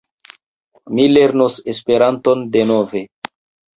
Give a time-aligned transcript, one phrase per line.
[0.93, 3.07] Mi lernos Esperanton denove.